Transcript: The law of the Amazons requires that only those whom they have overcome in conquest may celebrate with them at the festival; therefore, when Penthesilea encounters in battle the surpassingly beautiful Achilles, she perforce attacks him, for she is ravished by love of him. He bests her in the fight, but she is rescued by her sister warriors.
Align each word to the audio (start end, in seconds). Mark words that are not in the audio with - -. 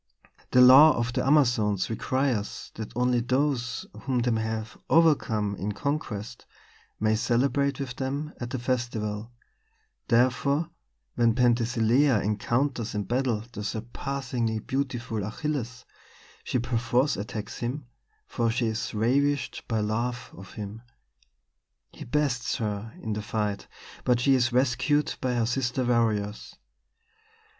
The 0.49 0.61
law 0.61 0.97
of 0.97 1.13
the 1.13 1.23
Amazons 1.23 1.87
requires 1.87 2.71
that 2.73 2.91
only 2.95 3.19
those 3.19 3.85
whom 3.99 4.17
they 4.17 4.31
have 4.41 4.75
overcome 4.89 5.53
in 5.57 5.73
conquest 5.73 6.47
may 6.99 7.15
celebrate 7.15 7.79
with 7.79 7.97
them 7.97 8.33
at 8.39 8.49
the 8.49 8.57
festival; 8.57 9.31
therefore, 10.07 10.71
when 11.13 11.35
Penthesilea 11.35 12.19
encounters 12.19 12.95
in 12.95 13.03
battle 13.03 13.43
the 13.51 13.63
surpassingly 13.63 14.57
beautiful 14.57 15.23
Achilles, 15.23 15.85
she 16.43 16.57
perforce 16.57 17.15
attacks 17.15 17.59
him, 17.59 17.85
for 18.25 18.49
she 18.49 18.65
is 18.65 18.95
ravished 18.95 19.63
by 19.67 19.81
love 19.81 20.31
of 20.35 20.53
him. 20.53 20.81
He 21.91 22.05
bests 22.05 22.55
her 22.55 22.91
in 23.03 23.13
the 23.13 23.21
fight, 23.21 23.67
but 24.03 24.19
she 24.19 24.33
is 24.33 24.51
rescued 24.51 25.13
by 25.21 25.35
her 25.35 25.45
sister 25.45 25.85
warriors. 25.85 26.55